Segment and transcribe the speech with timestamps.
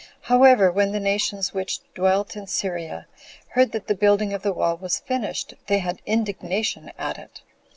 [0.21, 3.05] However, when the nations which dwelt in Syria
[3.49, 7.43] heard that the building of the wall was finished, they had indignation at it.